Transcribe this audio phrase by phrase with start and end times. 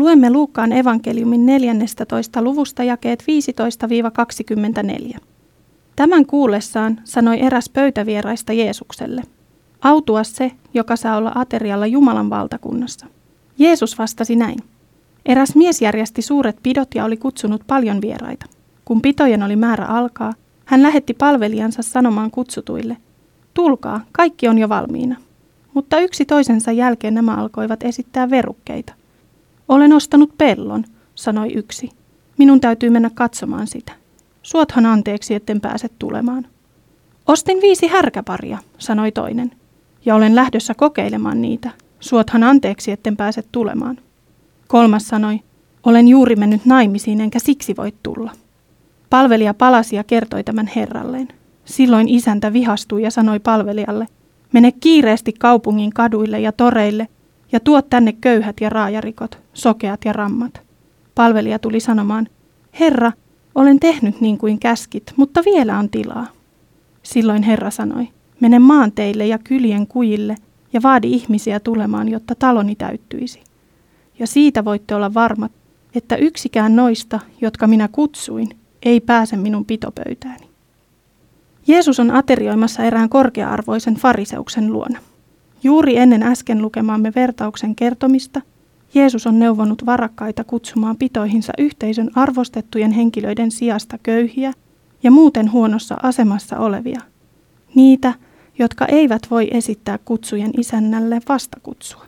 [0.00, 2.42] Luemme Luukkaan evankeliumin 14.
[2.42, 3.24] luvusta jakeet
[5.14, 5.18] 15-24.
[5.96, 9.22] Tämän kuullessaan sanoi eräs pöytävieraista Jeesukselle,
[9.82, 13.06] autua se, joka saa olla aterialla Jumalan valtakunnassa.
[13.58, 14.58] Jeesus vastasi näin.
[15.26, 18.46] Eräs mies järjesti suuret pidot ja oli kutsunut paljon vieraita.
[18.84, 20.32] Kun pitojen oli määrä alkaa,
[20.64, 22.96] hän lähetti palvelijansa sanomaan kutsutuille,
[23.54, 25.16] tulkaa, kaikki on jo valmiina.
[25.74, 28.99] Mutta yksi toisensa jälkeen nämä alkoivat esittää verukkeita.
[29.70, 30.84] Olen ostanut pellon,
[31.14, 31.90] sanoi yksi.
[32.38, 33.92] Minun täytyy mennä katsomaan sitä.
[34.42, 36.46] Suothan anteeksi, etten pääse tulemaan.
[37.26, 39.50] Ostin viisi härkäparia, sanoi toinen.
[40.04, 41.70] Ja olen lähdössä kokeilemaan niitä.
[42.00, 43.98] Suothan anteeksi, etten pääse tulemaan.
[44.68, 45.40] Kolmas sanoi,
[45.82, 48.30] olen juuri mennyt naimisiin enkä siksi voi tulla.
[49.10, 51.28] Palvelija palasi ja kertoi tämän herralleen.
[51.64, 54.06] Silloin isäntä vihastui ja sanoi palvelijalle,
[54.52, 57.08] mene kiireesti kaupungin kaduille ja toreille
[57.52, 60.62] ja tuo tänne köyhät ja raajarikot, sokeat ja rammat.
[61.14, 62.28] Palvelija tuli sanomaan,
[62.80, 63.12] Herra,
[63.54, 66.26] olen tehnyt niin kuin käskit, mutta vielä on tilaa.
[67.02, 68.08] Silloin Herra sanoi,
[68.40, 70.36] mene maanteille ja kylien kujille
[70.72, 73.40] ja vaadi ihmisiä tulemaan, jotta taloni täyttyisi.
[74.18, 75.52] Ja siitä voitte olla varmat,
[75.94, 78.48] että yksikään noista, jotka minä kutsuin,
[78.82, 80.50] ei pääse minun pitopöytääni.
[81.66, 84.98] Jeesus on aterioimassa erään korkea-arvoisen fariseuksen luona.
[85.62, 88.40] Juuri ennen äsken lukemaamme vertauksen kertomista
[88.94, 94.52] Jeesus on neuvonut varakkaita kutsumaan pitoihinsa yhteisön arvostettujen henkilöiden sijasta köyhiä
[95.02, 97.00] ja muuten huonossa asemassa olevia.
[97.74, 98.14] Niitä,
[98.58, 102.06] jotka eivät voi esittää kutsujen isännälle vastakutsua.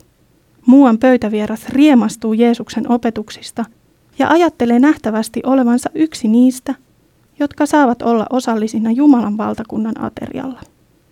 [0.66, 3.64] Muuan pöytävieras riemastuu Jeesuksen opetuksista
[4.18, 6.74] ja ajattelee nähtävästi olevansa yksi niistä,
[7.38, 10.60] jotka saavat olla osallisina Jumalan valtakunnan aterialla.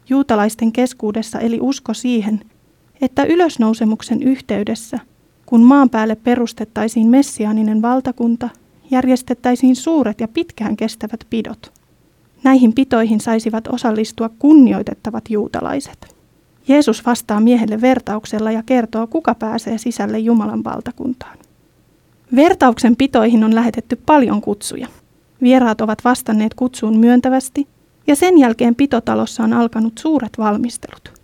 [0.08, 2.40] Juutalaisten keskuudessa eli usko siihen,
[3.00, 4.98] että ylösnousemuksen yhteydessä,
[5.50, 8.48] kun maan päälle perustettaisiin messiaaninen valtakunta,
[8.90, 11.72] järjestettäisiin suuret ja pitkään kestävät pidot.
[12.44, 16.16] Näihin pitoihin saisivat osallistua kunnioitettavat juutalaiset.
[16.68, 21.38] Jeesus vastaa miehelle vertauksella ja kertoo, kuka pääsee sisälle Jumalan valtakuntaan.
[22.36, 24.88] Vertauksen pitoihin on lähetetty paljon kutsuja.
[25.42, 27.68] Vieraat ovat vastanneet kutsuun myöntävästi
[28.06, 31.20] ja sen jälkeen pitotalossa on alkanut suuret valmistelut.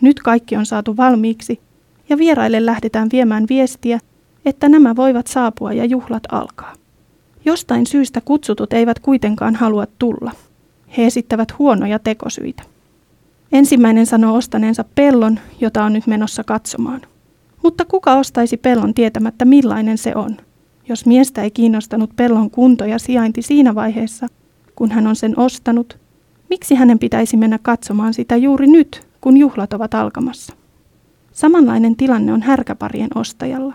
[0.00, 1.60] Nyt kaikki on saatu valmiiksi
[2.08, 4.00] ja vieraille lähdetään viemään viestiä,
[4.44, 6.72] että nämä voivat saapua ja juhlat alkaa.
[7.44, 10.32] Jostain syystä kutsutut eivät kuitenkaan halua tulla.
[10.96, 12.62] He esittävät huonoja tekosyitä.
[13.52, 17.00] Ensimmäinen sanoo ostaneensa pellon, jota on nyt menossa katsomaan.
[17.62, 20.36] Mutta kuka ostaisi pellon tietämättä millainen se on?
[20.88, 24.26] Jos miestä ei kiinnostanut pellon kunto ja sijainti siinä vaiheessa,
[24.76, 25.98] kun hän on sen ostanut,
[26.50, 30.55] miksi hänen pitäisi mennä katsomaan sitä juuri nyt, kun juhlat ovat alkamassa?
[31.36, 33.74] Samanlainen tilanne on härkäparien ostajalla.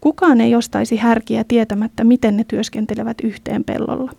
[0.00, 4.12] Kukaan ei ostaisi härkiä tietämättä, miten ne työskentelevät yhteen pellolla.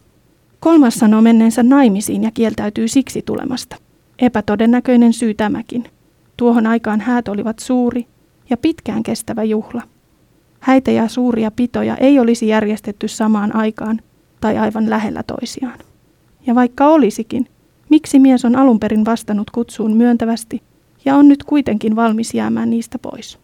[0.59, 3.75] Kolmas sanoo menneensä naimisiin ja kieltäytyy siksi tulemasta.
[4.19, 5.83] Epätodennäköinen syy tämäkin.
[6.37, 8.07] Tuohon aikaan häät olivat suuri
[8.49, 9.81] ja pitkään kestävä juhla.
[10.59, 14.01] Häitä ja suuria pitoja ei olisi järjestetty samaan aikaan
[14.41, 15.79] tai aivan lähellä toisiaan.
[16.47, 17.47] Ja vaikka olisikin,
[17.89, 20.61] miksi mies on alun perin vastannut kutsuun myöntävästi
[21.07, 23.37] ja on nyt kuitenkin valmis jäämään niistä pois?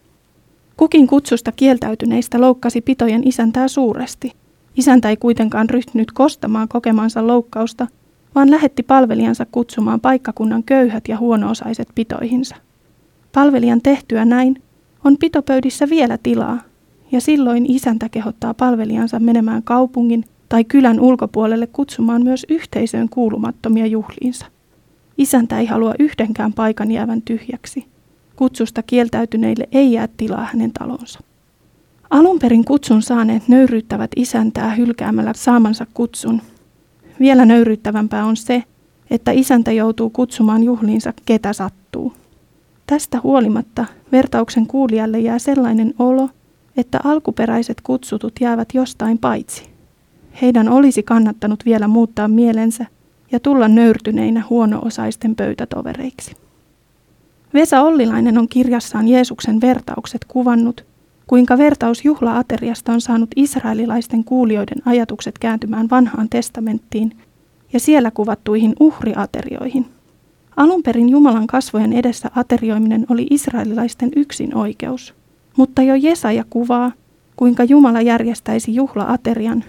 [0.77, 4.31] Kukin kutsusta kieltäytyneistä loukkasi pitojen isäntää suuresti.
[4.75, 7.87] Isäntä ei kuitenkaan ryhtynyt kostamaan kokemansa loukkausta,
[8.35, 12.55] vaan lähetti palvelijansa kutsumaan paikkakunnan köyhät ja huonoosaiset pitoihinsa.
[13.33, 14.61] Palvelijan tehtyä näin
[15.03, 16.59] on pitopöydissä vielä tilaa,
[17.11, 24.52] ja silloin isäntä kehottaa palvelijansa menemään kaupungin tai kylän ulkopuolelle kutsumaan myös yhteisöön kuulumattomia juhliinsa.
[25.17, 27.85] Isäntä ei halua yhdenkään paikan jäävän tyhjäksi.
[28.35, 31.19] Kutsusta kieltäytyneille ei jää tilaa hänen talonsa.
[32.09, 36.41] Alun perin kutsun saaneet nöyryyttävät isäntää hylkäämällä saamansa kutsun.
[37.19, 38.63] Vielä nöyryyttävämpää on se,
[39.09, 42.13] että isäntä joutuu kutsumaan juhliinsa ketä sattuu.
[42.87, 46.29] Tästä huolimatta vertauksen kuulijalle jää sellainen olo,
[46.77, 49.63] että alkuperäiset kutsutut jäävät jostain paitsi.
[50.41, 52.85] Heidän olisi kannattanut vielä muuttaa mielensä
[53.33, 56.35] ja tulla nöyrtyneinä huono-osaisten pöytätovereiksi.
[57.53, 60.85] Vesa Ollilainen on kirjassaan Jeesuksen vertaukset kuvannut,
[61.27, 67.17] kuinka vertaus juhla-ateriasta on saanut israelilaisten kuulijoiden ajatukset kääntymään vanhaan testamenttiin
[67.73, 69.85] ja siellä kuvattuihin uhriaterioihin.
[70.57, 75.13] Alun perin Jumalan kasvojen edessä aterioiminen oli israelilaisten yksin oikeus–
[75.57, 76.91] mutta jo Jesaja kuvaa,
[77.35, 79.63] kuinka Jumala järjestäisi juhlaaterian,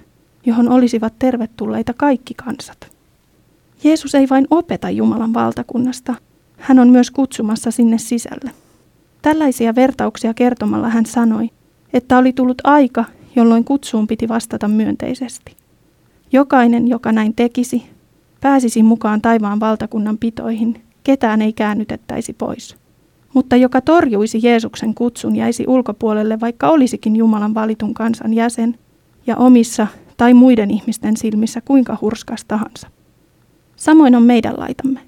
[0.47, 2.94] johon olisivat tervetulleita kaikki kansat.
[3.85, 6.15] Jeesus ei vain opeta Jumalan valtakunnasta,
[6.57, 8.51] hän on myös kutsumassa sinne sisälle.
[9.23, 11.51] Tällaisia vertauksia kertomalla hän sanoi,
[11.93, 13.05] että oli tullut aika,
[13.37, 15.57] jolloin kutsuun piti vastata myönteisesti.
[16.33, 17.87] Jokainen, joka näin tekisi,
[18.41, 22.77] pääsisi mukaan taivaan valtakunnan pitoihin, ketään ei käännytettäisi pois.
[23.35, 28.79] Mutta joka torjuisi Jeesuksen kutsun, jäisi ulkopuolelle, vaikka olisikin Jumalan valitun kansan jäsen
[29.27, 29.87] ja omissa
[30.17, 32.94] tai muiden ihmisten silmissä kuinka hurskas tahansa.
[33.77, 35.01] Samoin on meidän laitamme.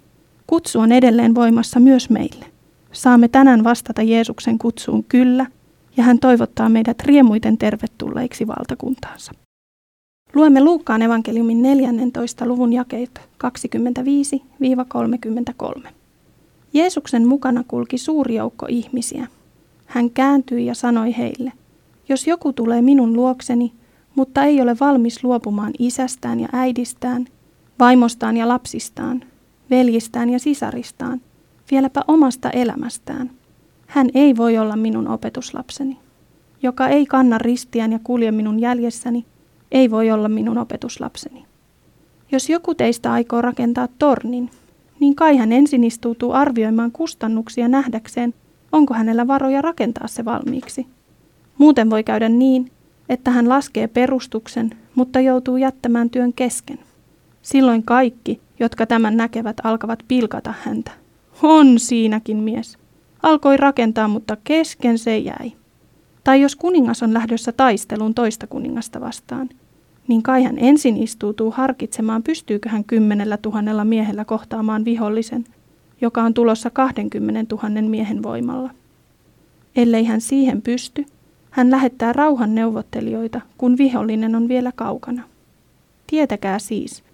[0.46, 2.44] Kutsu on edelleen voimassa myös meille.
[2.92, 5.46] Saamme tänään vastata Jeesuksen kutsuun kyllä,
[5.96, 9.32] ja hän toivottaa meidät riemuiten tervetulleiksi valtakuntaansa.
[10.34, 12.46] Luemme Luukkaan evankeliumin 14.
[12.46, 13.20] luvun jakeet
[15.86, 15.88] 25-33.
[16.72, 19.26] Jeesuksen mukana kulki suuri joukko ihmisiä.
[19.86, 21.52] Hän kääntyi ja sanoi heille,
[22.08, 23.72] jos joku tulee minun luokseni,
[24.14, 27.26] mutta ei ole valmis luopumaan isästään ja äidistään,
[27.78, 29.22] vaimostaan ja lapsistaan,
[29.70, 31.20] veljistään ja sisaristaan,
[31.70, 33.30] vieläpä omasta elämästään.
[33.86, 35.98] Hän ei voi olla minun opetuslapseni.
[36.62, 39.26] Joka ei kanna ristiään ja kulje minun jäljessäni,
[39.72, 41.46] ei voi olla minun opetuslapseni.
[42.32, 44.50] Jos joku teistä aikoo rakentaa tornin,
[45.00, 48.34] niin kai hän ensin istuutuu arvioimaan kustannuksia nähdäkseen,
[48.72, 50.86] onko hänellä varoja rakentaa se valmiiksi.
[51.58, 52.70] Muuten voi käydä niin,
[53.08, 56.78] että hän laskee perustuksen, mutta joutuu jättämään työn kesken.
[57.46, 60.90] Silloin kaikki, jotka tämän näkevät, alkavat pilkata häntä.
[61.42, 62.78] On siinäkin mies.
[63.22, 65.52] Alkoi rakentaa, mutta kesken se jäi.
[66.24, 69.48] Tai jos kuningas on lähdössä taisteluun toista kuningasta vastaan,
[70.08, 75.44] niin kai hän ensin istuutuu harkitsemaan, pystyykö hän kymmenellä tuhannella miehellä kohtaamaan vihollisen,
[76.00, 78.70] joka on tulossa 20 000 miehen voimalla.
[79.76, 81.04] Ellei hän siihen pysty,
[81.50, 85.22] hän lähettää rauhan neuvottelijoita, kun vihollinen on vielä kaukana.
[86.06, 87.05] Tietäkää siis,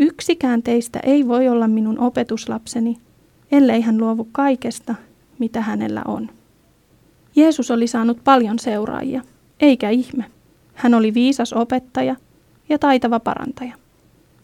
[0.00, 2.96] yksikään teistä ei voi olla minun opetuslapseni,
[3.52, 4.94] ellei hän luovu kaikesta,
[5.38, 6.30] mitä hänellä on.
[7.36, 9.22] Jeesus oli saanut paljon seuraajia,
[9.60, 10.24] eikä ihme.
[10.74, 12.16] Hän oli viisas opettaja
[12.68, 13.74] ja taitava parantaja.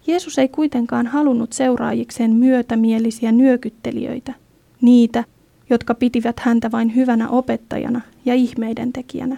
[0.06, 4.34] Jeesus ei kuitenkaan halunnut seuraajikseen myötämielisiä nyökyttelijöitä,
[4.80, 5.24] niitä,
[5.70, 9.36] jotka pitivät häntä vain hyvänä opettajana ja ihmeiden tekijänä,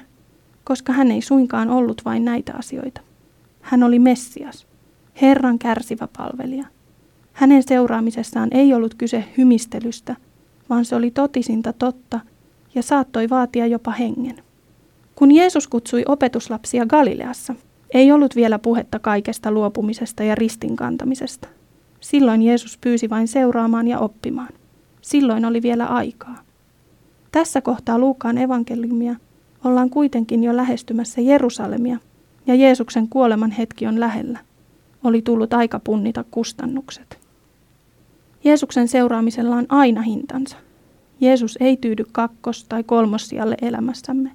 [0.64, 3.00] koska hän ei suinkaan ollut vain näitä asioita.
[3.60, 4.67] Hän oli Messias,
[5.22, 6.66] Herran kärsivä palvelija.
[7.32, 10.16] Hänen seuraamisessaan ei ollut kyse hymistelystä,
[10.70, 12.20] vaan se oli totisinta totta
[12.74, 14.42] ja saattoi vaatia jopa hengen.
[15.14, 17.54] Kun Jeesus kutsui opetuslapsia Galileassa,
[17.94, 21.48] ei ollut vielä puhetta kaikesta luopumisesta ja ristinkantamisesta.
[22.00, 24.48] Silloin Jeesus pyysi vain seuraamaan ja oppimaan.
[25.00, 26.42] Silloin oli vielä aikaa.
[27.32, 29.14] Tässä kohtaa Luukaan evankeliumia
[29.64, 31.98] ollaan kuitenkin jo lähestymässä Jerusalemia
[32.46, 34.47] ja Jeesuksen kuoleman hetki on lähellä.
[35.04, 37.18] Oli tullut aika punnita kustannukset.
[38.44, 40.56] Jeesuksen seuraamisella on aina hintansa.
[41.20, 44.30] Jeesus ei tyydy kakkos- tai kolmossijalle elämässämme.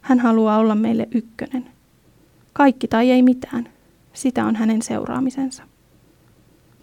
[0.00, 1.66] Hän haluaa olla meille ykkönen.
[2.52, 3.68] Kaikki tai ei mitään.
[4.12, 5.62] Sitä on hänen seuraamisensa.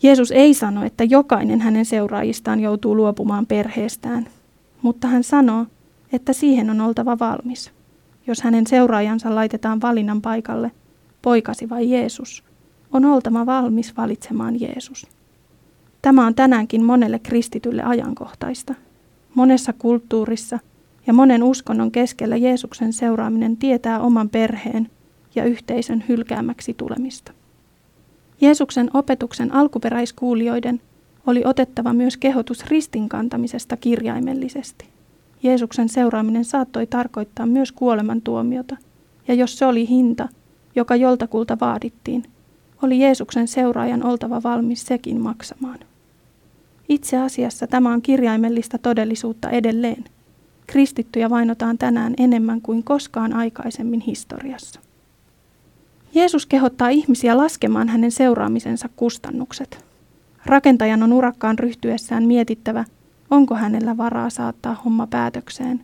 [0.03, 4.27] Jeesus ei sano, että jokainen hänen seuraajistaan joutuu luopumaan perheestään,
[4.81, 5.65] mutta hän sanoo,
[6.11, 7.71] että siihen on oltava valmis.
[8.27, 10.71] Jos hänen seuraajansa laitetaan valinnan paikalle,
[11.21, 12.43] poikasi vai Jeesus,
[12.93, 15.07] on oltava valmis valitsemaan Jeesus.
[16.01, 18.73] Tämä on tänäänkin monelle kristitylle ajankohtaista.
[19.35, 20.59] Monessa kulttuurissa
[21.07, 24.89] ja monen uskonnon keskellä Jeesuksen seuraaminen tietää oman perheen
[25.35, 27.31] ja yhteisön hylkäämäksi tulemista.
[28.41, 30.81] Jeesuksen opetuksen alkuperäiskuulijoiden
[31.27, 34.85] oli otettava myös kehotus ristinkantamisesta kirjaimellisesti.
[35.43, 38.77] Jeesuksen seuraaminen saattoi tarkoittaa myös kuolemantuomiota,
[39.27, 40.29] ja jos se oli hinta,
[40.75, 42.23] joka joltakulta vaadittiin,
[42.83, 45.79] oli Jeesuksen seuraajan oltava valmis sekin maksamaan.
[46.89, 50.03] Itse asiassa tämä on kirjaimellista todellisuutta edelleen.
[50.67, 54.79] Kristittyjä vainotaan tänään enemmän kuin koskaan aikaisemmin historiassa.
[56.13, 59.85] Jeesus kehottaa ihmisiä laskemaan hänen seuraamisensa kustannukset.
[60.45, 62.85] Rakentajan on urakkaan ryhtyessään mietittävä,
[63.29, 65.83] onko hänellä varaa saattaa homma päätökseen,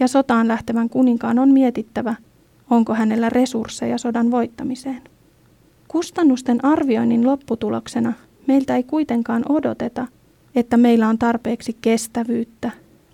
[0.00, 2.14] ja sotaan lähtevän kuninkaan on mietittävä,
[2.70, 5.13] onko hänellä resursseja sodan voittamiseen.
[5.88, 8.12] Kustannusten arvioinnin lopputuloksena
[8.46, 10.06] meiltä ei kuitenkaan odoteta,
[10.54, 12.70] että meillä on tarpeeksi kestävyyttä,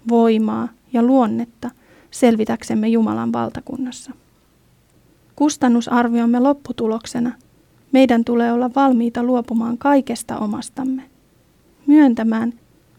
[0.08, 1.70] voimaa ja luonnetta
[2.10, 4.12] selvitäksemme Jumalan valtakunnassa.
[5.36, 7.32] Kustannusarviomme lopputuloksena
[7.92, 11.02] meidän tulee olla valmiita luopumaan kaikesta omastamme,
[11.86, 12.52] myöntämään,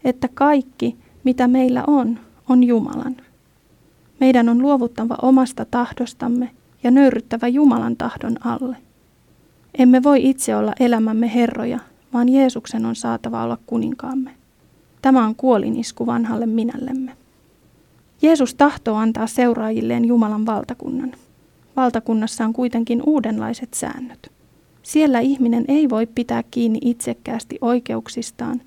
[0.04, 3.16] että kaikki, mitä meillä on, on Jumalan.
[4.20, 6.50] Meidän on luovuttava omasta tahdostamme
[6.82, 8.76] ja nöyryttävä Jumalan tahdon alle.
[9.78, 11.78] Emme voi itse olla elämämme herroja,
[12.12, 14.30] vaan Jeesuksen on saatava olla kuninkaamme.
[15.02, 17.12] Tämä on kuolinisku vanhalle minällemme.
[18.22, 21.12] Jeesus tahtoo antaa seuraajilleen Jumalan valtakunnan.
[21.76, 24.32] valtakunnassa on kuitenkin uudenlaiset säännöt.
[24.82, 28.60] Siellä ihminen ei voi pitää kiinni itsekkäästi oikeuksistaan,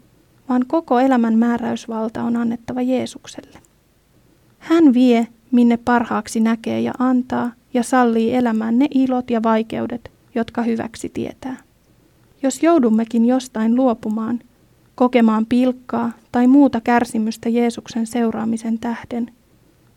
[0.49, 3.59] vaan koko elämän määräysvalta on annettava Jeesukselle.
[4.59, 10.61] Hän vie, minne parhaaksi näkee ja antaa ja sallii elämään ne ilot ja vaikeudet, jotka
[10.61, 11.57] hyväksi tietää.
[12.43, 14.39] Jos joudummekin jostain luopumaan,
[14.95, 19.31] kokemaan pilkkaa tai muuta kärsimystä Jeesuksen seuraamisen tähden,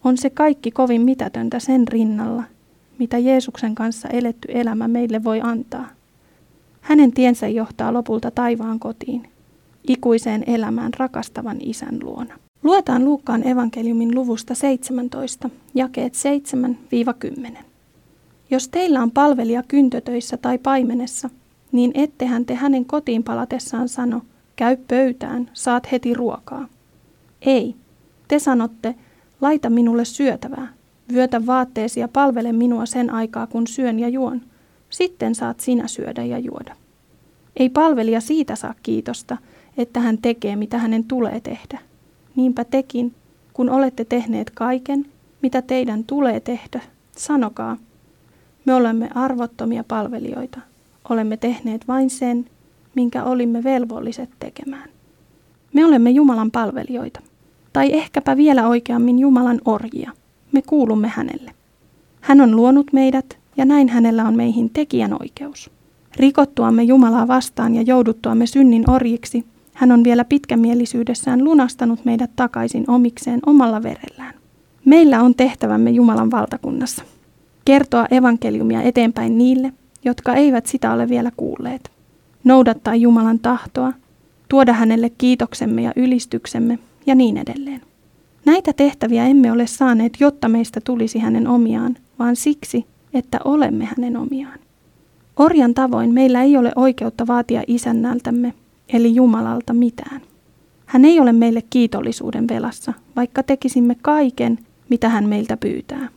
[0.04, 2.42] on se kaikki kovin mitätöntä sen rinnalla,
[2.98, 5.88] mitä Jeesuksen kanssa eletty elämä meille voi antaa.
[6.80, 9.28] Hänen tiensä johtaa lopulta taivaan kotiin,
[9.88, 12.34] ikuiseen elämään rakastavan isän luona.
[12.62, 16.12] Luetaan Luukkaan evankeliumin luvusta 17, jakeet
[17.54, 17.67] 7-10.
[18.50, 21.30] Jos teillä on palvelija kyntötöissä tai paimenessa,
[21.72, 24.22] niin ettehän te hänen kotiin palatessaan sano,
[24.56, 26.68] käy pöytään, saat heti ruokaa.
[27.42, 27.74] Ei,
[28.28, 28.94] te sanotte,
[29.40, 30.72] laita minulle syötävää,
[31.12, 34.40] vyötä vaatteesi ja palvele minua sen aikaa, kun syön ja juon.
[34.90, 36.76] Sitten saat sinä syödä ja juoda.
[37.56, 39.36] Ei palvelija siitä saa kiitosta,
[39.76, 41.78] että hän tekee, mitä hänen tulee tehdä.
[42.36, 43.14] Niinpä tekin,
[43.52, 45.06] kun olette tehneet kaiken,
[45.42, 46.80] mitä teidän tulee tehdä,
[47.16, 47.76] sanokaa,
[48.68, 50.60] me olemme arvottomia palvelijoita.
[51.08, 52.46] Olemme tehneet vain sen,
[52.94, 54.88] minkä olimme velvolliset tekemään.
[55.72, 57.20] Me olemme Jumalan palvelijoita,
[57.72, 60.10] tai ehkäpä vielä oikeammin Jumalan orjia.
[60.52, 61.50] Me kuulumme hänelle.
[62.20, 65.70] Hän on luonut meidät, ja näin hänellä on meihin tekijän oikeus.
[66.16, 69.44] Rikottuamme Jumalaa vastaan ja jouduttuamme synnin orjiksi,
[69.74, 74.34] hän on vielä pitkämielisyydessään lunastanut meidät takaisin omikseen omalla verellään.
[74.84, 77.04] Meillä on tehtävämme Jumalan valtakunnassa.
[77.68, 79.72] Kertoa evankeliumia eteenpäin niille,
[80.04, 81.90] jotka eivät sitä ole vielä kuulleet.
[82.44, 83.92] Noudattaa Jumalan tahtoa,
[84.48, 87.80] tuoda hänelle kiitoksemme ja ylistyksemme ja niin edelleen.
[88.44, 94.16] Näitä tehtäviä emme ole saaneet, jotta meistä tulisi hänen omiaan, vaan siksi, että olemme hänen
[94.16, 94.58] omiaan.
[95.36, 98.54] Orjan tavoin meillä ei ole oikeutta vaatia isännältämme,
[98.92, 100.20] eli Jumalalta mitään.
[100.86, 104.58] Hän ei ole meille kiitollisuuden velassa, vaikka tekisimme kaiken,
[104.88, 106.08] mitä hän meiltä pyytää.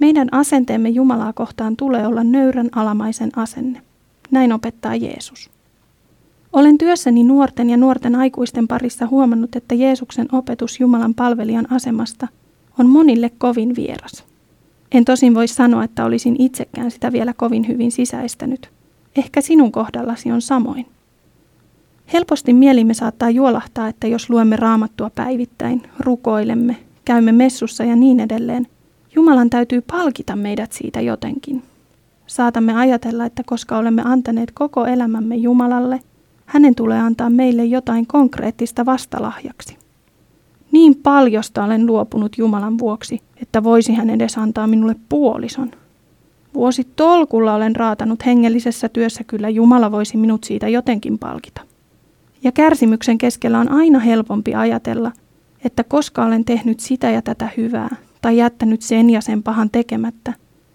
[0.00, 3.82] Meidän asenteemme Jumalaa kohtaan tulee olla nöyrän alamaisen asenne.
[4.30, 5.50] Näin opettaa Jeesus.
[6.52, 12.28] Olen työssäni nuorten ja nuorten aikuisten parissa huomannut, että Jeesuksen opetus Jumalan palvelijan asemasta
[12.78, 14.24] on monille kovin vieras.
[14.92, 18.70] En tosin voi sanoa, että olisin itsekään sitä vielä kovin hyvin sisäistänyt.
[19.16, 20.86] Ehkä sinun kohdallasi on samoin.
[22.12, 28.66] Helposti mielimme saattaa juolahtaa, että jos luemme raamattua päivittäin, rukoilemme, käymme messussa ja niin edelleen,
[29.14, 31.62] Jumalan täytyy palkita meidät siitä jotenkin.
[32.26, 36.00] Saatamme ajatella, että koska olemme antaneet koko elämämme Jumalalle,
[36.46, 39.78] hänen tulee antaa meille jotain konkreettista vastalahjaksi.
[40.72, 45.70] Niin paljosta olen luopunut Jumalan vuoksi, että voisi hän edes antaa minulle puolison.
[46.54, 51.60] Vuosi tolkulla olen raatanut hengellisessä työssä, kyllä Jumala voisi minut siitä jotenkin palkita.
[52.42, 55.12] Ja kärsimyksen keskellä on aina helpompi ajatella,
[55.64, 60.32] että koska olen tehnyt sitä ja tätä hyvää, tai jättänyt sen ja sen pahan tekemättä,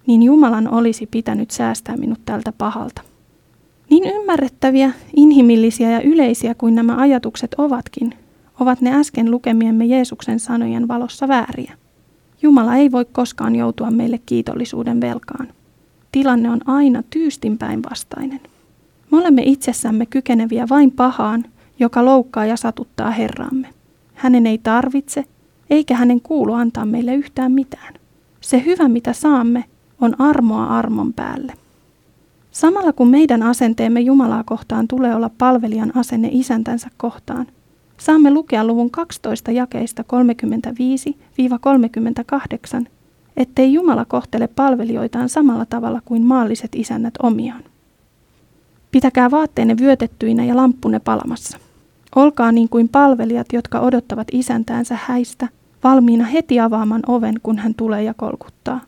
[0.07, 3.01] niin Jumalan olisi pitänyt säästää minut tältä pahalta.
[3.89, 8.13] Niin ymmärrettäviä, inhimillisiä ja yleisiä kuin nämä ajatukset ovatkin,
[8.59, 11.73] ovat ne äsken lukemiemme Jeesuksen sanojen valossa vääriä.
[12.41, 15.47] Jumala ei voi koskaan joutua meille kiitollisuuden velkaan.
[16.11, 18.39] Tilanne on aina tyystin päinvastainen.
[19.11, 21.45] Me olemme itsessämme kykeneviä vain pahaan,
[21.79, 23.67] joka loukkaa ja satuttaa Herraamme.
[24.13, 25.25] Hänen ei tarvitse
[25.73, 27.93] eikä hänen kuulu antaa meille yhtään mitään.
[28.41, 29.63] Se hyvä, mitä saamme,
[30.01, 31.53] on armoa armon päälle.
[32.51, 37.47] Samalla kun meidän asenteemme Jumalaa kohtaan tulee olla palvelijan asenne isäntänsä kohtaan,
[37.97, 40.03] saamme lukea luvun 12 jakeista
[42.83, 42.85] 35-38,
[43.37, 47.63] ettei Jumala kohtele palvelijoitaan samalla tavalla kuin maalliset isännät omiaan.
[48.91, 51.57] Pitäkää vaatteenne vyötettyinä ja lamppunne palamassa.
[52.15, 55.47] Olkaa niin kuin palvelijat, jotka odottavat isäntäänsä häistä,
[55.83, 58.81] valmiina heti avaamaan oven, kun hän tulee ja kolkuttaa.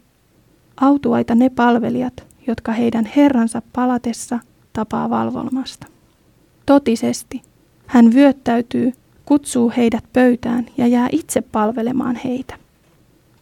[0.82, 2.14] Autuaita ne palvelijat,
[2.48, 4.40] jotka heidän herransa palatessa
[4.74, 5.88] tapaa valvolmasta.
[6.66, 7.42] Totisesti,
[7.88, 8.94] hän vyöttäytyy,
[9.26, 12.56] kutsuu heidät pöytään ja jää itse palvelemaan heitä.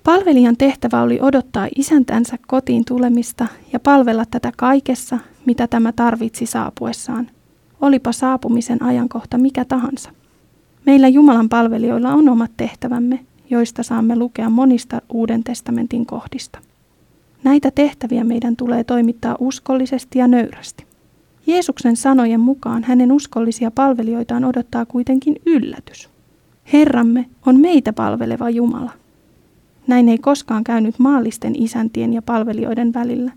[0.03, 7.27] Palvelijan tehtävä oli odottaa isäntänsä kotiin tulemista ja palvella tätä kaikessa, mitä tämä tarvitsi saapuessaan,
[7.81, 10.09] olipa saapumisen ajankohta mikä tahansa.
[10.85, 13.19] Meillä Jumalan palvelijoilla on omat tehtävämme,
[13.53, 16.59] joista saamme lukea monista Uuden testamentin kohdista.
[17.43, 20.85] Näitä tehtäviä meidän tulee toimittaa uskollisesti ja nöyrästi.
[21.47, 26.09] Jeesuksen sanojen mukaan hänen uskollisia palvelijoitaan odottaa kuitenkin yllätys.
[26.73, 28.91] Herramme on meitä palveleva Jumala.
[29.87, 33.31] Näin ei koskaan käynyt maallisten isäntien ja palvelijoiden välillä,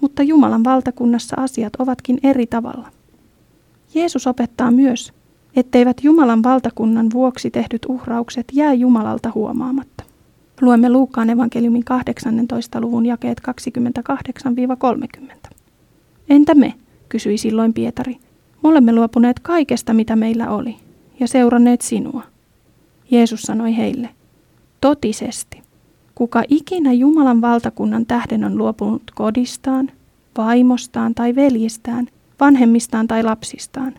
[0.00, 2.88] mutta Jumalan valtakunnassa asiat ovatkin eri tavalla.
[3.94, 5.12] Jeesus opettaa myös,
[5.56, 10.04] etteivät Jumalan valtakunnan vuoksi tehdyt uhraukset jää Jumalalta huomaamatta.
[10.60, 12.80] Luemme Luukkaan evankeliumin 18.
[12.80, 13.40] luvun jakeet
[15.48, 15.50] 28-30.
[16.28, 16.74] Entä me,
[17.08, 18.16] kysyi silloin Pietari.
[18.62, 20.76] Me olemme luopuneet kaikesta, mitä meillä oli,
[21.20, 22.22] ja seuranneet sinua.
[23.10, 24.08] Jeesus sanoi heille,
[24.80, 25.62] totisesti,
[26.14, 29.90] kuka ikinä Jumalan valtakunnan tähden on luopunut kodistaan,
[30.36, 32.06] vaimostaan tai veljistään,
[32.40, 33.94] vanhemmistaan tai lapsistaan,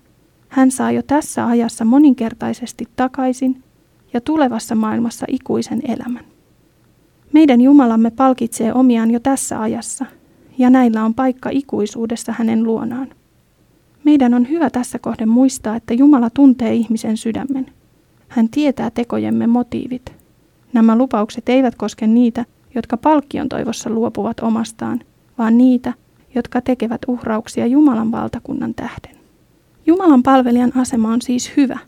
[0.50, 3.64] hän saa jo tässä ajassa moninkertaisesti takaisin
[4.14, 6.26] ja tulevassa maailmassa ikuisen elämän.
[7.34, 10.06] Meidän Jumalamme palkitsee omiaan jo tässä ajassa,
[10.58, 13.08] ja näillä on paikka ikuisuudessa hänen luonaan.
[14.04, 17.66] Meidän on hyvä tässä kohden muistaa, että Jumala tuntee ihmisen sydämen.
[18.28, 20.14] Hän tietää tekojemme motiivit.
[20.74, 25.00] Nämä lupaukset eivät koske niitä, jotka palkkion toivossa luopuvat omastaan,
[25.38, 25.94] vaan niitä,
[26.36, 29.19] jotka tekevät uhrauksia Jumalan valtakunnan tähden.
[29.90, 31.80] Jumalan palvelijan asema on siis hyvä,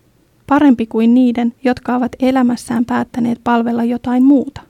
[0.48, 4.62] parempi kuin niiden, jotka ovat elämässään päättäneet palvella jotain muuta.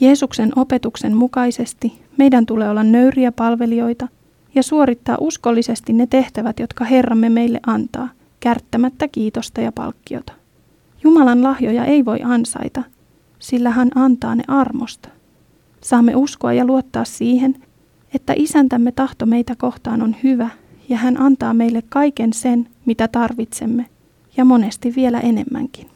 [0.00, 4.08] Jeesuksen opetuksen mukaisesti meidän tulee olla nöyriä palvelijoita
[4.54, 8.08] ja suorittaa uskollisesti ne tehtävät, jotka Herramme meille antaa,
[8.40, 10.32] kärttämättä kiitosta ja palkkiota.
[11.04, 12.82] Jumalan lahjoja ei voi ansaita,
[13.38, 15.08] sillä hän antaa ne armosta.
[15.80, 17.54] Saamme uskoa ja luottaa siihen,
[18.14, 20.48] että isäntämme tahto meitä kohtaan on hyvä
[20.88, 23.86] ja hän antaa meille kaiken sen, mitä tarvitsemme,
[24.36, 25.86] ja monesti vielä enemmänkin.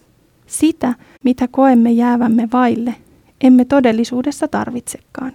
[0.46, 0.94] Sitä,
[1.24, 2.94] mitä koemme jäävämme vaille,
[3.40, 5.32] emme todellisuudessa tarvitsekaan.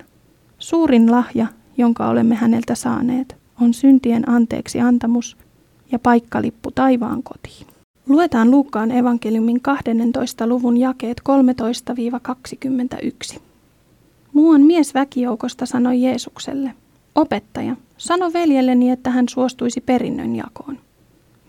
[0.59, 1.47] Suurin lahja,
[1.77, 5.37] jonka olemme häneltä saaneet, on syntien anteeksi antamus
[5.91, 7.67] ja paikkalippu taivaan kotiin.
[8.09, 10.47] Luetaan Luukkaan evankeliumin 12.
[10.47, 11.21] luvun jakeet
[13.35, 13.39] 13-21.
[14.33, 16.73] Muuan mies väkijoukosta sanoi Jeesukselle,
[17.15, 20.79] Opettaja, sano veljelleni, että hän suostuisi perinnön jakoon.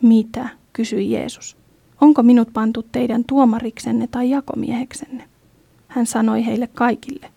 [0.02, 1.56] Mitä, kysyi Jeesus.
[2.00, 5.24] Onko minut pantu teidän tuomariksenne tai jakomieheksenne?
[5.88, 7.30] Hän sanoi heille kaikille.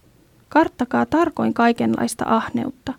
[0.49, 2.93] Karttakaa tarkoin kaikenlaista ahneutta.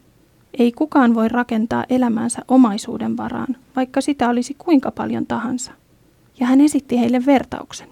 [0.58, 5.72] Ei kukaan voi rakentaa elämänsä omaisuuden varaan, vaikka sitä olisi kuinka paljon tahansa.
[6.40, 7.88] Ja hän esitti heille vertauksen.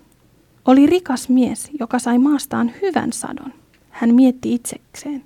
[0.65, 3.53] Oli rikas mies, joka sai maastaan hyvän sadon.
[3.91, 5.25] Hän mietti itsekseen,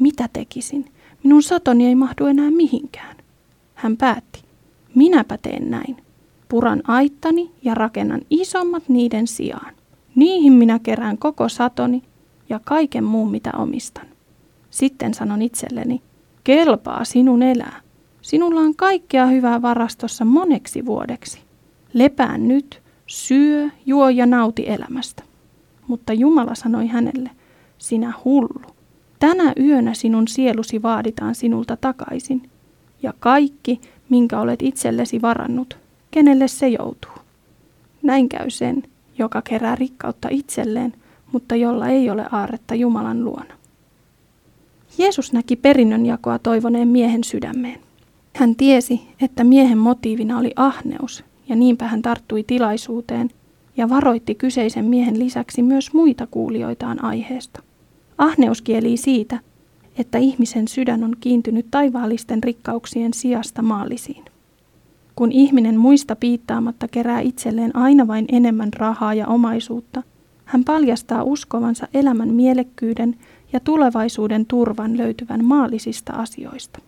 [0.00, 0.84] mitä tekisin,
[1.28, 3.16] minun satoni ei mahdu enää mihinkään.
[3.74, 4.42] Hän päätti,
[4.94, 5.96] minäpä teen näin.
[6.48, 9.74] Puran aittani ja rakennan isommat niiden sijaan.
[10.14, 12.02] Niihin minä kerään koko satoni
[12.48, 14.06] ja kaiken muun, mitä omistan.
[14.70, 16.02] Sitten sanon itselleni,
[16.44, 17.80] kelpaa sinun elää.
[18.22, 21.40] Sinulla on kaikkea hyvää varastossa moneksi vuodeksi.
[21.92, 25.22] Lepää nyt, syö, juo ja nauti elämästä.
[25.86, 27.30] Mutta Jumala sanoi hänelle,
[27.78, 28.77] sinä hullu.
[29.18, 32.50] Tänä yönä sinun sielusi vaaditaan sinulta takaisin,
[33.02, 35.78] ja kaikki, minkä olet itsellesi varannut,
[36.10, 37.12] kenelle se joutuu.
[38.02, 38.82] Näin käy sen,
[39.18, 40.94] joka kerää rikkautta itselleen,
[41.32, 43.54] mutta jolla ei ole aaretta Jumalan luona.
[44.98, 47.80] Jeesus näki perinnönjakoa toivoneen miehen sydämeen.
[48.36, 53.30] Hän tiesi, että miehen motiivina oli ahneus, ja niinpä hän tarttui tilaisuuteen
[53.76, 57.62] ja varoitti kyseisen miehen lisäksi myös muita kuulijoitaan aiheesta.
[58.18, 59.40] Ahneus kielii siitä,
[59.98, 64.24] että ihmisen sydän on kiintynyt taivaallisten rikkauksien sijasta maallisiin.
[65.16, 70.02] Kun ihminen muista piittaamatta kerää itselleen aina vain enemmän rahaa ja omaisuutta,
[70.44, 73.16] hän paljastaa uskovansa elämän mielekkyyden
[73.52, 76.78] ja tulevaisuuden turvan löytyvän maallisista asioista.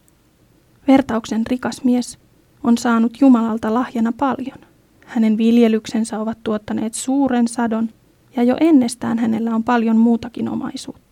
[0.89, 2.19] Vertauksen rikas mies
[2.65, 4.59] on saanut Jumalalta lahjana paljon.
[5.07, 7.89] Hänen viljelyksensä ovat tuottaneet suuren sadon
[8.37, 11.10] ja jo ennestään hänellä on paljon muutakin omaisuutta.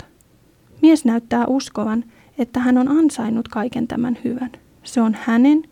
[0.83, 2.05] Mies näyttää uskovan,
[2.39, 4.51] että hän on ansainnut kaiken tämän hyvän.
[4.83, 5.63] Se on hänen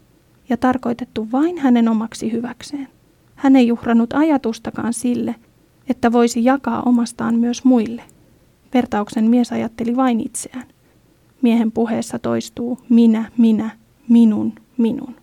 [0.48, 2.88] ja tarkoitettu vain hänen omaksi hyväkseen.
[3.34, 5.34] Hän ei juhrannut ajatustakaan sille,
[5.88, 8.02] että voisi jakaa omastaan myös muille.
[8.74, 10.66] Vertauksen mies ajatteli vain itseään.
[11.42, 13.70] Miehen puheessa toistuu minä, minä,
[14.08, 15.16] minun, minun.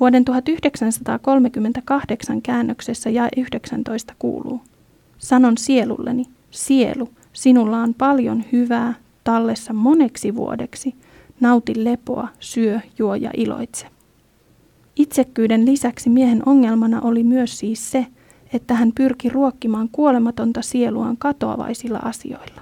[0.00, 4.60] Vuoden 1938 käännöksessä ja 19 kuuluu.
[5.18, 8.94] Sanon sielulleni, sielu, Sinulla on paljon hyvää
[9.24, 10.94] tallessa moneksi vuodeksi.
[11.40, 13.86] Nauti lepoa, syö, juo ja iloitse.
[14.96, 18.06] Itsekkyyden lisäksi miehen ongelmana oli myös siis se,
[18.52, 22.60] että hän pyrki ruokkimaan kuolematonta sieluaan katoavaisilla asioilla.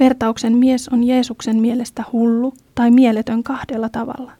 [0.00, 4.32] Vertauksen mies on Jeesuksen mielestä hullu tai mieletön kahdella tavalla.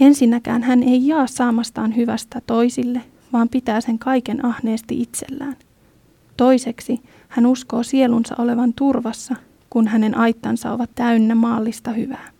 [0.00, 3.00] Ensinnäkään hän ei jaa saamastaan hyvästä toisille,
[3.32, 5.56] vaan pitää sen kaiken ahneesti itsellään.
[6.36, 7.00] Toiseksi
[7.34, 9.36] Hän uskoo sielunsa olevan turvassa,
[9.70, 12.30] kun hänen aittansa ovat täynnä maallista hyvää.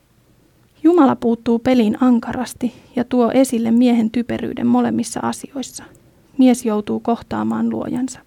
[0.83, 5.85] Jumala puuttuu peliin ankarasti ja tuo esille miehen typeryyden molemmissa asioissa.
[6.38, 8.20] Mies joutuu kohtaamaan luojansa.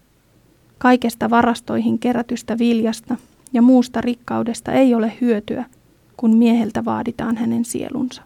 [0.78, 3.16] Kaikesta varastoihin kerätystä viljasta
[3.52, 5.64] ja muusta rikkaudesta ei ole hyötyä,
[6.16, 8.22] kun mieheltä vaaditaan hänen sielunsa.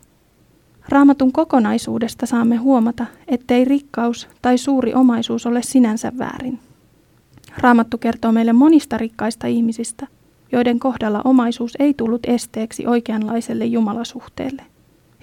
[0.88, 6.58] Raamatun kokonaisuudesta saamme huomata, ettei rikkaus tai suuri omaisuus ole sinänsä väärin.
[7.58, 10.06] Raamattu kertoo meille monista rikkaista ihmisistä,
[10.52, 14.62] joiden kohdalla omaisuus ei tullut esteeksi oikeanlaiselle jumalasuhteelle.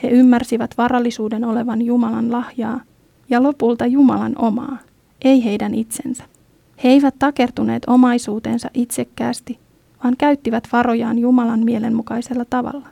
[0.04, 2.82] He ymmärsivät varallisuuden olevan Jumalan lahjaa
[3.30, 4.78] ja lopulta Jumalan omaa,
[5.22, 6.24] ei heidän itsensä.
[6.84, 9.60] He eivät takertuneet omaisuutensa itsekkäästi,
[10.04, 12.88] vaan käyttivät varojaan Jumalan mielenmukaisella tavalla.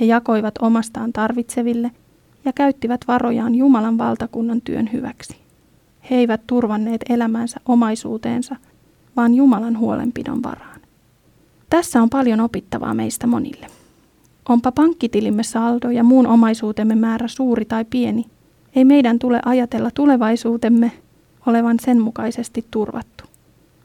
[0.00, 1.90] He jakoivat omastaan tarvitseville
[2.44, 5.47] ja käyttivät varojaan Jumalan valtakunnan työn hyväksi.
[6.10, 8.56] He eivät turvanneet elämänsä omaisuuteensa,
[9.16, 10.80] vaan Jumalan huolenpidon varaan.
[11.70, 13.66] Tässä on paljon opittavaa meistä monille.
[14.48, 18.26] Onpa pankkitilimme saldo ja muun omaisuutemme määrä suuri tai pieni,
[18.76, 20.92] ei meidän tule ajatella tulevaisuutemme
[21.46, 23.24] olevan sen mukaisesti turvattu.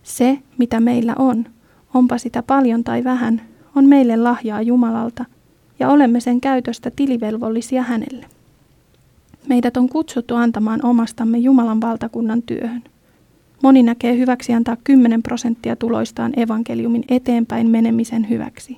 [0.04, 1.46] Se, mitä meillä on,
[1.94, 3.42] onpa sitä paljon tai vähän,
[3.76, 5.26] on meille lahjaa Jumalalta
[5.80, 8.26] ja olemme sen käytöstä tilivelvollisia hänelle.
[9.50, 12.84] Meidät on kutsuttu antamaan omastamme Jumalan valtakunnan työhön.
[13.64, 18.78] Moni näkee hyväksi antaa 10 prosenttia tuloistaan evankeliumin eteenpäin menemisen hyväksi.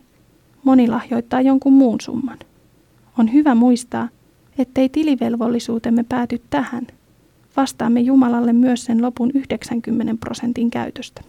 [0.64, 2.38] Moni lahjoittaa jonkun muun summan.
[3.20, 4.10] On hyvä muistaa,
[4.58, 6.88] ettei tilivelvollisuutemme pääty tähän.
[7.58, 11.22] Vastaamme Jumalalle myös sen lopun 90 prosentin käytöstä.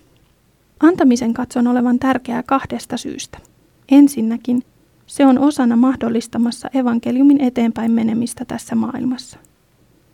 [0.81, 3.39] Antamisen katson olevan tärkeää kahdesta syystä.
[3.91, 4.63] Ensinnäkin
[5.07, 9.39] se on osana mahdollistamassa evankeliumin eteenpäin menemistä tässä maailmassa.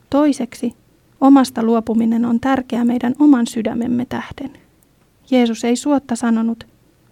[0.09, 0.73] Toiseksi
[1.21, 4.51] omasta luopuminen on tärkeää meidän oman sydämemme tähden.
[5.31, 6.67] Jeesus ei suotta sanonut,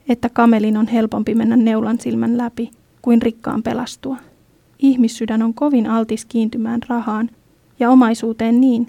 [0.09, 4.17] että kamelin on helpompi mennä neulan silmän läpi kuin rikkaan pelastua.
[4.79, 7.29] Ihmissydän on kovin altis kiintymään rahaan
[7.79, 8.87] ja omaisuuteen niin,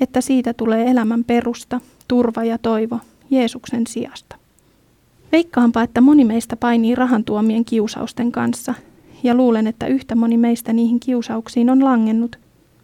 [0.00, 4.36] että siitä tulee elämän perusta, turva ja toivo Jeesuksen sijasta.
[5.34, 8.74] Veikkaanpa, että moni meistä painii rahan tuomien kiusausten kanssa,
[9.22, 12.38] ja luulen, että yhtä moni meistä niihin kiusauksiin on langennut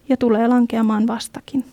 [0.09, 1.65] ja tulee lankeamaan vastakin.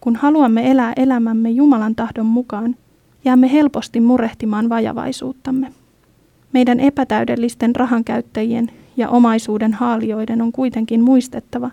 [0.00, 2.76] Kun haluamme elää elämämme Jumalan tahdon mukaan,
[3.24, 5.72] jäämme helposti murehtimaan vajavaisuuttamme.
[6.52, 11.70] Meidän epätäydellisten rahankäyttäjien ja omaisuuden haalioiden on kuitenkin muistettava,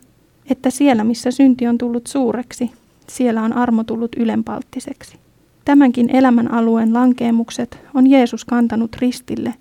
[0.49, 2.71] että siellä missä synti on tullut suureksi,
[3.07, 5.28] siellä on armo tullut ylenpalttiseksi.
[5.65, 9.53] Tämänkin elämän alueen lankeemukset on Jeesus kantanut ristille,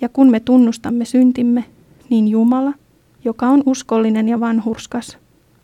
[0.00, 1.64] ja kun me tunnustamme syntimme,
[2.10, 2.72] niin Jumala,
[3.24, 5.18] joka on uskollinen ja vanhurskas,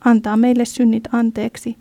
[0.05, 1.77] antaa meille synnit anteeksi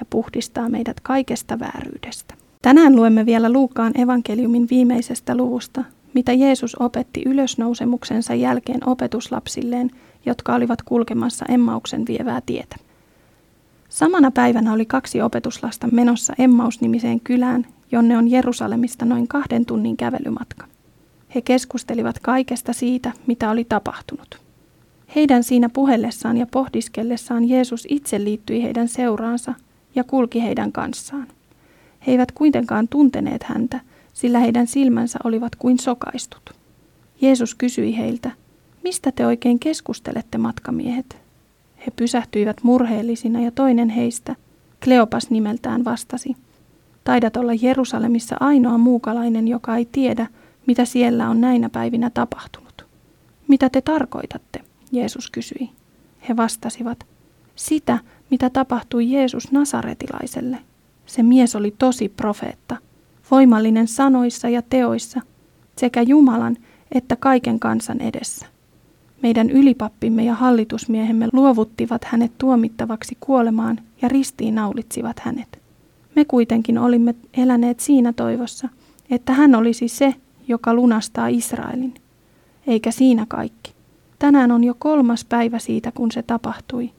[0.00, 2.34] ja puhdistaa meidät kaikesta vääryydestä.
[2.62, 9.90] Tänään luemme vielä Luukaan evankeliumin viimeisestä luvusta, mitä Jeesus opetti ylösnousemuksensa jälkeen opetuslapsilleen,
[10.26, 12.76] jotka olivat kulkemassa Emmauksen vievää tietä.
[13.94, 20.66] Samana päivänä oli kaksi opetuslasta menossa Emmaus-nimiseen kylään, jonne on Jerusalemista noin kahden tunnin kävelymatka.
[21.34, 24.40] He keskustelivat kaikesta siitä, mitä oli tapahtunut.
[25.14, 29.54] Heidän siinä puhellessaan ja pohdiskellessaan Jeesus itse liittyi heidän seuraansa
[29.94, 31.26] ja kulki heidän kanssaan.
[32.06, 33.80] He eivät kuitenkaan tunteneet häntä,
[34.12, 36.50] sillä heidän silmänsä olivat kuin sokaistut.
[37.20, 38.30] Jeesus kysyi heiltä,
[38.82, 41.23] mistä te oikein keskustelette matkamiehet?
[41.86, 44.36] He pysähtyivät murheellisina ja toinen heistä,
[44.84, 46.36] Kleopas nimeltään, vastasi.
[47.04, 50.26] Taidat olla Jerusalemissa ainoa muukalainen, joka ei tiedä,
[50.66, 52.86] mitä siellä on näinä päivinä tapahtunut.
[53.48, 54.60] Mitä te tarkoitatte?
[54.92, 55.70] Jeesus kysyi.
[56.28, 57.06] He vastasivat,
[57.56, 57.98] sitä,
[58.30, 60.58] mitä tapahtui Jeesus Nasaretilaiselle.
[61.06, 62.76] Se mies oli tosi profeetta,
[63.30, 65.20] voimallinen sanoissa ja teoissa,
[65.76, 66.56] sekä Jumalan
[66.92, 68.46] että kaiken kansan edessä.
[69.24, 75.58] Meidän ylipappimme ja hallitusmiehemme luovuttivat hänet tuomittavaksi kuolemaan ja ristiin naulitsivat hänet.
[76.16, 78.68] Me kuitenkin olimme eläneet siinä toivossa,
[79.10, 80.14] että hän olisi se,
[80.48, 81.94] joka lunastaa Israelin.
[82.66, 83.74] Eikä siinä kaikki.
[84.18, 86.90] Tänään on jo kolmas päivä siitä, kun se tapahtui.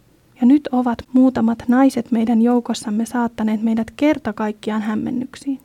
[0.42, 5.60] Ja nyt ovat muutamat naiset meidän joukossamme saattaneet meidät kerta kaikkiaan hämmennyksiin.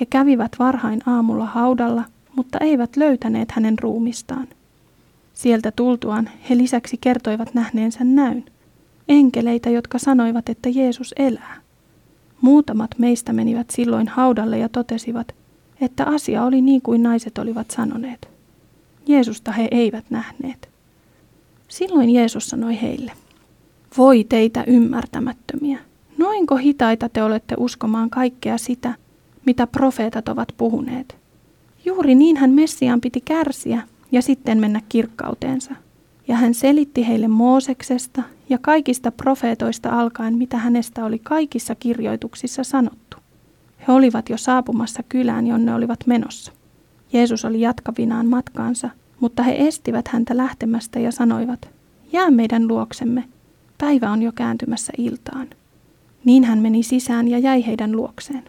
[0.00, 2.04] He kävivät varhain aamulla haudalla,
[2.36, 4.48] mutta eivät löytäneet hänen ruumistaan.
[5.40, 8.44] Sieltä tultuaan he lisäksi kertoivat nähneensä näyn.
[9.08, 11.56] Enkeleitä, jotka sanoivat, että Jeesus elää.
[12.40, 15.34] Muutamat meistä menivät silloin haudalle ja totesivat,
[15.80, 18.28] että asia oli niin kuin naiset olivat sanoneet.
[19.06, 20.68] Jeesusta he eivät nähneet.
[21.68, 23.12] Silloin Jeesus sanoi heille,
[23.96, 25.78] voi teitä ymmärtämättömiä,
[26.18, 28.94] noinko hitaita te olette uskomaan kaikkea sitä,
[29.46, 31.16] mitä profeetat ovat puhuneet.
[31.84, 35.74] Juuri niin hän Messiaan piti kärsiä ja sitten mennä kirkkauteensa.
[36.28, 43.16] Ja hän selitti heille Mooseksesta ja kaikista profeetoista alkaen, mitä hänestä oli kaikissa kirjoituksissa sanottu.
[43.88, 46.52] He olivat jo saapumassa kylään, jonne olivat menossa.
[47.12, 51.68] Jeesus oli jatkavinaan matkaansa, mutta he estivät häntä lähtemästä ja sanoivat,
[52.12, 53.24] jää meidän luoksemme,
[53.78, 55.46] päivä on jo kääntymässä iltaan.
[56.24, 58.42] Niin hän meni sisään ja jäi heidän luokseen.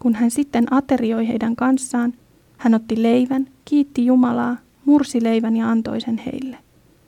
[0.00, 2.12] Kun hän sitten aterioi heidän kanssaan,
[2.58, 6.56] hän otti leivän, kiitti Jumalaa, mursi leivän ja antoi sen heille.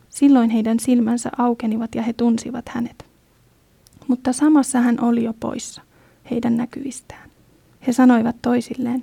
[0.08, 3.04] Silloin heidän silmänsä aukenivat ja he tunsivat hänet.
[4.08, 5.82] Mutta samassa hän oli jo poissa
[6.30, 7.30] heidän näkyvistään.
[7.86, 9.02] He sanoivat toisilleen,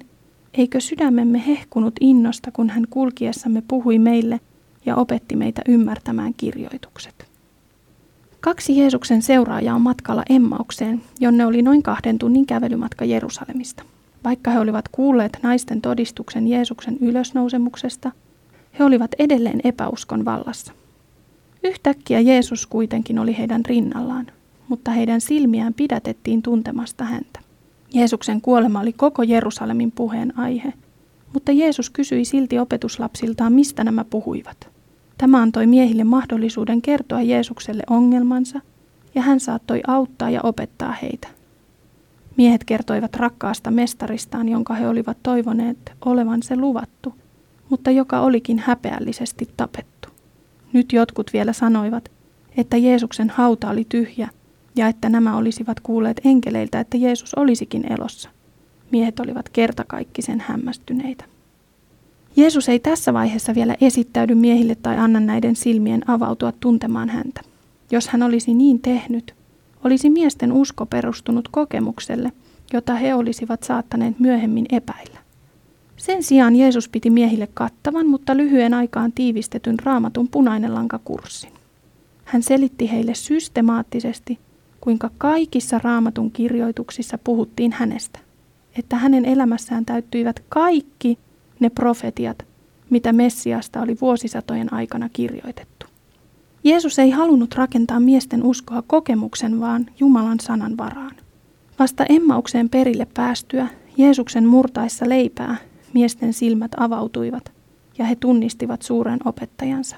[0.53, 4.39] eikö sydämemme hehkunut innosta, kun hän kulkiessamme puhui meille
[4.85, 7.25] ja opetti meitä ymmärtämään kirjoitukset.
[8.41, 13.83] Kaksi Jeesuksen seuraajaa on matkalla Emmaukseen, jonne oli noin kahden tunnin kävelymatka Jerusalemista.
[14.23, 18.11] Vaikka he olivat kuulleet naisten todistuksen Jeesuksen ylösnousemuksesta,
[18.79, 20.73] he olivat edelleen epäuskon vallassa.
[21.63, 24.27] Yhtäkkiä Jeesus kuitenkin oli heidän rinnallaan,
[24.67, 27.39] mutta heidän silmiään pidätettiin tuntemasta häntä.
[27.93, 30.73] Jeesuksen kuolema oli koko Jerusalemin puheen aihe,
[31.33, 34.69] mutta Jeesus kysyi silti opetuslapsiltaan, mistä nämä puhuivat.
[35.17, 38.61] Tämä antoi miehille mahdollisuuden kertoa Jeesukselle ongelmansa,
[39.15, 41.27] ja hän saattoi auttaa ja opettaa heitä.
[42.37, 47.13] Miehet kertoivat rakkaasta mestaristaan, jonka he olivat toivoneet olevan se luvattu,
[47.71, 50.09] mutta joka olikin häpeällisesti tapettu.
[50.73, 52.11] Nyt jotkut vielä sanoivat,
[52.57, 54.29] että Jeesuksen hauta oli tyhjä
[54.75, 58.29] ja että nämä olisivat kuulleet enkeleiltä, että Jeesus olisikin elossa.
[58.91, 61.25] Miehet olivat kertakaikkisen hämmästyneitä.
[62.35, 67.41] Jeesus ei tässä vaiheessa vielä esittäydy miehille tai anna näiden silmien avautua tuntemaan häntä.
[67.91, 69.33] Jos hän olisi niin tehnyt,
[69.83, 72.31] olisi miesten usko perustunut kokemukselle,
[72.73, 75.20] jota he olisivat saattaneet myöhemmin epäillä.
[76.01, 81.51] Sen sijaan Jeesus piti miehille kattavan, mutta lyhyen aikaan tiivistetyn raamatun punainen lankakurssin.
[82.25, 84.39] Hän selitti heille systemaattisesti,
[84.79, 88.19] kuinka kaikissa raamatun kirjoituksissa puhuttiin hänestä,
[88.77, 91.17] että hänen elämässään täyttyivät kaikki
[91.59, 92.45] ne profetiat,
[92.89, 95.85] mitä Messiasta oli vuosisatojen aikana kirjoitettu.
[96.63, 101.15] Jeesus ei halunnut rakentaa miesten uskoa kokemuksen, vaan Jumalan sanan varaan.
[101.79, 105.57] Vasta Emmaukseen perille päästyä, Jeesuksen murtaessa leipää,
[105.93, 107.51] miesten silmät avautuivat
[107.97, 109.95] ja he tunnistivat suuren opettajansa.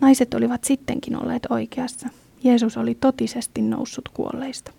[0.00, 2.08] Naiset olivat sittenkin olleet oikeassa.
[2.44, 4.72] Jeesus oli totisesti noussut kuolleista.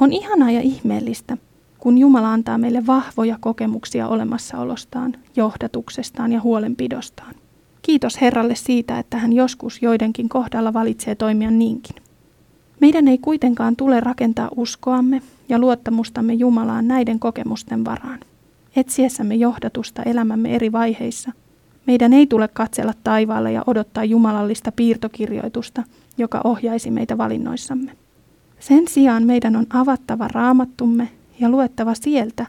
[0.00, 1.36] On ihanaa ja ihmeellistä,
[1.78, 7.34] kun Jumala antaa meille vahvoja kokemuksia olemassaolostaan, johdatuksestaan ja huolenpidostaan.
[7.82, 11.96] Kiitos Herralle siitä, että hän joskus joidenkin kohdalla valitsee toimia niinkin.
[12.80, 18.20] Meidän ei kuitenkaan tule rakentaa uskoamme ja luottamustamme Jumalaan näiden kokemusten varaan.
[18.76, 21.32] Etsiessämme johdatusta elämämme eri vaiheissa,
[21.86, 25.82] meidän ei tule katsella taivaalle ja odottaa jumalallista piirtokirjoitusta,
[26.18, 27.92] joka ohjaisi meitä valinnoissamme.
[28.60, 31.08] Sen sijaan meidän on avattava raamattumme
[31.40, 32.46] ja luettava sieltä,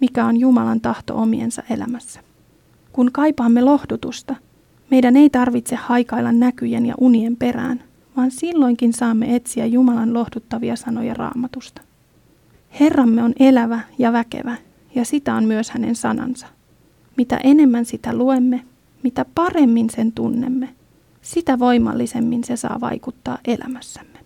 [0.00, 2.20] mikä on Jumalan tahto omiensa elämässä.
[2.92, 4.34] Kun kaipaamme lohdutusta,
[4.90, 7.82] meidän ei tarvitse haikailla näkyjen ja unien perään,
[8.16, 11.82] vaan silloinkin saamme etsiä Jumalan lohduttavia sanoja raamatusta.
[12.80, 14.56] Herramme on elävä ja väkevä,
[14.94, 16.46] ja sitä on myös hänen sanansa.
[17.16, 18.64] Mitä enemmän sitä luemme,
[19.02, 20.74] mitä paremmin sen tunnemme,
[21.22, 24.17] sitä voimallisemmin se saa vaikuttaa elämässämme.